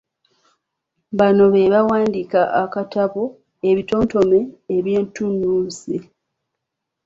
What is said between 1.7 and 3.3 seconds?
baawandiika akatabo